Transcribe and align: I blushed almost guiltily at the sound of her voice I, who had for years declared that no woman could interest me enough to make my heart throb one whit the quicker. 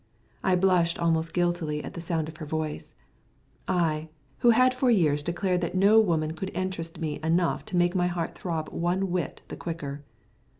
I 0.43 0.55
blushed 0.55 0.97
almost 0.97 1.31
guiltily 1.31 1.83
at 1.83 1.93
the 1.93 2.01
sound 2.01 2.27
of 2.27 2.37
her 2.37 2.45
voice 2.47 2.95
I, 3.67 4.09
who 4.39 4.49
had 4.49 4.73
for 4.73 4.89
years 4.89 5.21
declared 5.21 5.61
that 5.61 5.75
no 5.75 5.99
woman 5.99 6.31
could 6.33 6.49
interest 6.55 6.99
me 6.99 7.19
enough 7.23 7.63
to 7.65 7.77
make 7.77 7.93
my 7.93 8.07
heart 8.07 8.33
throb 8.33 8.69
one 8.69 9.11
whit 9.11 9.43
the 9.49 9.55
quicker. 9.57 10.03